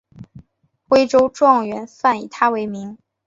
[0.87, 2.97] 徽州状元饭以他为名。